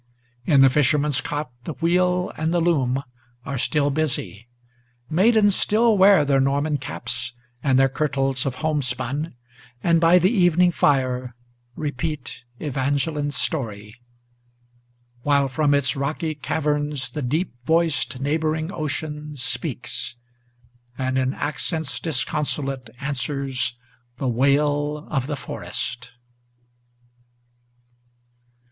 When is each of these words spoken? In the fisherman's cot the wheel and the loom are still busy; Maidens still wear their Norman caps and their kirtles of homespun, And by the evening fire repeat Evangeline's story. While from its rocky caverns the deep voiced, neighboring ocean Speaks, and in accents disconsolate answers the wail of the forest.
In 0.47 0.61
the 0.61 0.69
fisherman's 0.71 1.21
cot 1.21 1.51
the 1.65 1.73
wheel 1.73 2.31
and 2.35 2.51
the 2.51 2.59
loom 2.59 3.03
are 3.45 3.59
still 3.59 3.91
busy; 3.91 4.47
Maidens 5.11 5.55
still 5.55 5.95
wear 5.95 6.25
their 6.25 6.39
Norman 6.39 6.79
caps 6.79 7.33
and 7.61 7.77
their 7.77 7.87
kirtles 7.87 8.43
of 8.47 8.55
homespun, 8.65 9.35
And 9.83 10.01
by 10.01 10.17
the 10.17 10.31
evening 10.31 10.71
fire 10.71 11.35
repeat 11.75 12.45
Evangeline's 12.59 13.35
story. 13.37 13.93
While 15.21 15.47
from 15.47 15.71
its 15.75 15.95
rocky 15.95 16.33
caverns 16.33 17.11
the 17.11 17.21
deep 17.21 17.53
voiced, 17.65 18.19
neighboring 18.19 18.73
ocean 18.73 19.35
Speaks, 19.35 20.15
and 20.97 21.15
in 21.19 21.35
accents 21.35 21.99
disconsolate 21.99 22.89
answers 22.99 23.77
the 24.17 24.27
wail 24.27 25.07
of 25.11 25.27
the 25.27 25.37
forest. 25.37 26.13